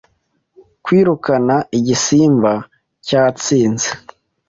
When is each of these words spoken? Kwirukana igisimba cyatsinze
Kwirukana 0.85 1.55
igisimba 1.77 2.51
cyatsinze 3.07 3.89